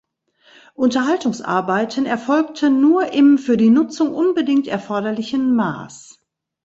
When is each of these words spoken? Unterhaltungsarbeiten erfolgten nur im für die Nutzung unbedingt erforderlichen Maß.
Unterhaltungsarbeiten 0.73 2.07
erfolgten 2.07 2.81
nur 2.81 3.13
im 3.13 3.37
für 3.37 3.55
die 3.55 3.69
Nutzung 3.69 4.15
unbedingt 4.15 4.65
erforderlichen 4.67 5.55
Maß. 5.55 6.25